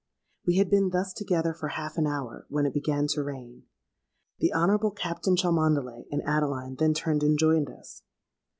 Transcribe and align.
We 0.47 0.57
had 0.57 0.71
been 0.71 0.89
thus 0.89 1.13
together 1.13 1.53
for 1.53 1.67
half 1.67 1.95
an 1.95 2.07
hour, 2.07 2.47
when 2.49 2.65
it 2.65 2.73
began 2.73 3.05
to 3.09 3.21
rain. 3.21 3.65
The 4.39 4.51
Honourable 4.51 4.89
Captain 4.89 5.35
Cholmondeley 5.35 6.07
and 6.09 6.23
Adeline 6.25 6.73
then 6.77 6.95
turned 6.95 7.21
and 7.21 7.37
joined 7.37 7.69
us. 7.69 8.01